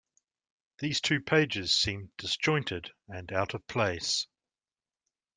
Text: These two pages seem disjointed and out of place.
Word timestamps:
These 0.79 0.99
two 1.01 1.21
pages 1.21 1.75
seem 1.75 2.11
disjointed 2.17 2.89
and 3.07 3.31
out 3.31 3.53
of 3.53 3.67
place. 3.67 4.25